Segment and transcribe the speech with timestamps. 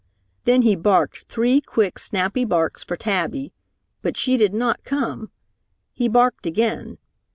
[0.45, 3.53] Then he barked three quick, snappy barks for Tabby,
[4.01, 5.29] but she did not come.
[5.93, 6.97] He barked again.